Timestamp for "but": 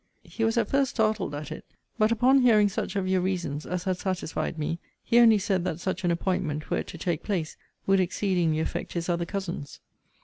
1.99-2.11